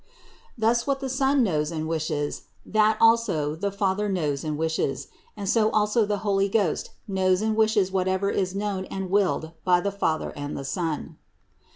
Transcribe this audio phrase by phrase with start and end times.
[0.57, 5.47] Thus what the Son knows and wishes, that also the Father knows and wishes; and
[5.47, 9.91] so also the Holy Ghost knows and wishes whatever is known and willed by the
[9.91, 11.17] Father and the Son.